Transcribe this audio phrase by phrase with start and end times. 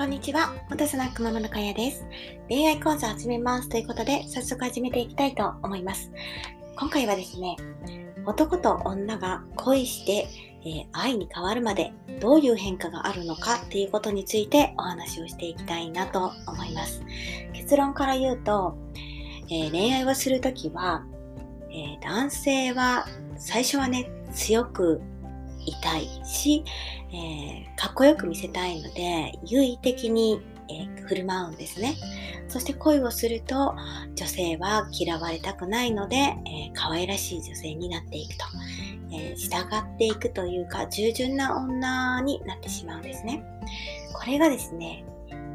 [0.00, 0.54] こんにちは。
[0.70, 2.06] 元スナックママのかやです。
[2.48, 6.10] 恋愛講座始めますということで、早速始めていきたいと思います。
[6.74, 7.58] 今回はですね、
[8.24, 10.26] 男と女が恋して、
[10.64, 17.02] えー、愛に変わるまでどういう変化があるのかっていうことについてお話をしていきたいなと思います。
[17.52, 18.78] 結論から言うと、
[19.50, 21.04] えー、恋愛をするときは、
[21.70, 23.06] えー、男性は
[23.36, 25.02] 最初はね、強く
[25.70, 26.64] いたいし、
[27.12, 31.96] えー、かっこよく見せたいので、優位的に、えー、振る舞うんですね。
[32.48, 33.74] そして恋をすると、
[34.14, 38.44] 女性は嫌われたくないので、えー、可愛らしい女性になっていくと。
[39.12, 43.44] え従っていくというか、従順な女になってしまうんですね。
[44.12, 45.04] これがですね、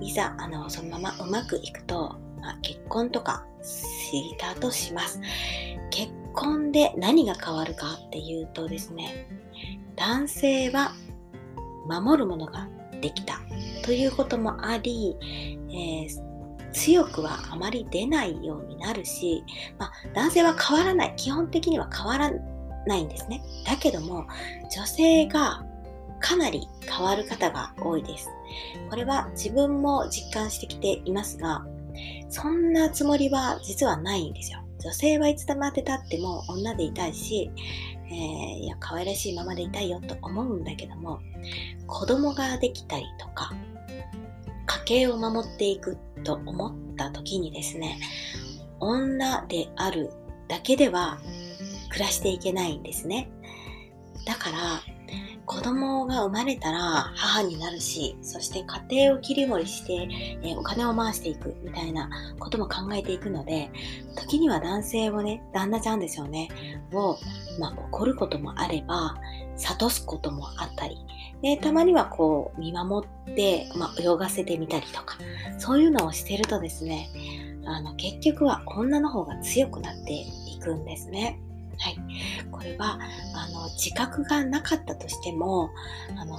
[0.00, 5.20] いざ、あの、そのままうまくいくと、まあ、結婚とかしたとします。
[6.32, 9.28] 婚で何が変わるかっていうとですね、
[9.96, 10.92] 男性は
[11.86, 12.68] 守るものが
[13.00, 13.40] できた
[13.82, 15.16] ということもあり、
[15.70, 19.44] えー、強くはあまり出ないようになるし、
[19.78, 21.14] まあ、男性は変わらない。
[21.16, 22.30] 基本的には変わら
[22.86, 23.42] ないんですね。
[23.66, 24.26] だけども、
[24.74, 25.64] 女性が
[26.20, 28.28] かなり変わる方が多いです。
[28.88, 31.64] これは自分も実感してきていますが、
[32.28, 34.60] そんなつもりは実はないんですよ。
[34.80, 37.50] 女性はいつまでたっても女でいたいし、
[38.06, 38.14] えー、
[38.60, 41.20] いや、可愛らしいままでいたいよと思うんだけども、
[41.86, 43.52] 子供ができたりとか、
[44.66, 47.98] 家計を守っていくと思った時にですね、
[48.80, 50.10] 女である
[50.48, 51.20] だけでは
[51.90, 53.30] 暮らしていけないんですね。
[54.26, 54.58] だから、
[55.46, 56.78] 子供が生まれたら
[57.16, 60.08] 母になるし、そして家庭を切り盛りして、
[60.42, 62.08] え、お金を回していくみたいな
[62.38, 63.70] ことも考えていくので、
[64.16, 66.48] 時には男性をね、旦那ちゃんですよね、
[66.92, 67.16] を、
[67.58, 69.16] まあ、怒ることもあれば、
[69.56, 70.96] 諭すこともあったり、
[71.42, 75.18] で、たまにはこう、見守って、まあ、泳がせてみたりとか、
[75.58, 77.08] そういうのをしてるとですね、
[77.64, 81.40] あの、結局は女の方が強くなっていくんですね。
[81.80, 81.96] はい。
[82.50, 82.98] これは、
[83.34, 85.70] あの、自覚がなかったとしても、
[86.16, 86.36] あの、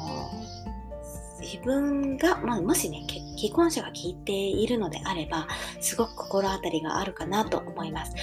[1.41, 5.47] 自分が、まあ、もしね、既婚者が聞いているのであれば、
[5.79, 8.13] すごく心当たりがあるかなと思います。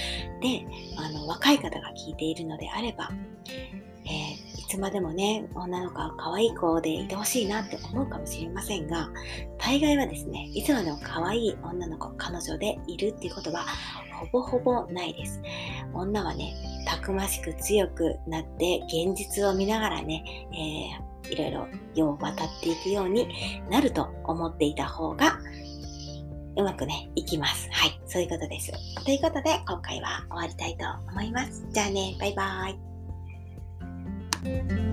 [0.41, 0.65] で、
[0.97, 3.09] あの、若い方が聞いているのであれば、
[4.05, 9.09] えーつまでもね、女の子は可愛い子でいてほしいなって思うかもしれませんが、
[9.57, 13.65] 大概はですね、いつまでも可愛い女の子、彼女でいるっていうことは、
[14.19, 15.41] ほぼほぼないです。
[15.91, 16.53] 女はね、
[16.89, 23.27] たくましく強くなって、現実を見ながらね、えー、いろいろ世を渡っていくように
[23.69, 25.37] なると思っていた方が、
[26.57, 27.69] うまくね、いきます。
[27.71, 28.71] はい、そういうことです。
[29.05, 31.63] ということで、今回は終わりたいと思います。
[31.71, 34.88] じゃあね、バイバーイ。